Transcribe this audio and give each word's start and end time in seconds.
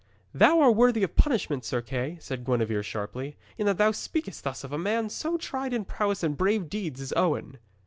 'Thou 0.33 0.59
art 0.61 0.75
worthy 0.75 1.03
of 1.03 1.15
punishment, 1.15 1.63
Sir 1.63 1.79
Kay,' 1.79 2.17
said 2.19 2.43
Gwenevere 2.43 2.81
sharply, 2.81 3.37
'in 3.59 3.67
that 3.67 3.77
thou 3.77 3.91
speakest 3.91 4.43
thus 4.43 4.63
of 4.63 4.73
a 4.73 4.77
man 4.79 5.09
so 5.09 5.37
tried 5.37 5.75
in 5.75 5.85
prowess 5.85 6.23
and 6.23 6.35
brave 6.35 6.69
deeds 6.71 6.99
as 7.01 7.13
Owen.' 7.15 7.59